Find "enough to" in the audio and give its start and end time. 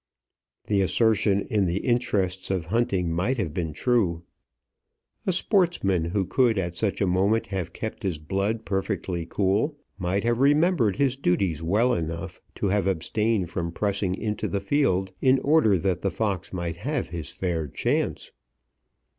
11.93-12.69